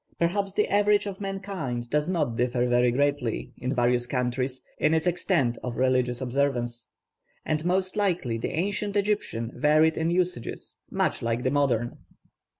Perhaps 0.17 0.53
the 0.53 0.67
average 0.67 1.05
of 1.05 1.21
mankind 1.21 1.87
does 1.91 2.09
not 2.09 2.35
differ 2.35 2.65
very 2.67 2.89
greatly, 2.89 3.53
in 3.57 3.75
various 3.75 4.07
countries, 4.07 4.65
in 4.79 4.95
its 4.95 5.05
extent 5.05 5.59
of 5.63 5.75
religious 5.77 6.21
observance: 6.21 6.89
and 7.45 7.63
most 7.63 7.95
likely 7.95 8.39
the 8.39 8.49
ancient 8.49 8.95
Egyptian 8.95 9.51
varied 9.53 9.97
in 9.97 10.09
usages 10.09 10.79
much 10.89 11.21
like 11.21 11.43
the 11.43 11.51
modern. 11.51 11.99